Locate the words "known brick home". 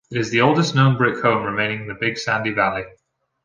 0.73-1.43